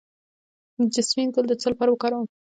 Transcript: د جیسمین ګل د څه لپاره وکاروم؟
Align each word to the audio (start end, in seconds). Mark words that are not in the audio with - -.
د 0.77 0.81
جیسمین 0.93 1.29
ګل 1.33 1.45
د 1.49 1.53
څه 1.61 1.67
لپاره 1.71 1.89
وکاروم؟ 1.91 2.25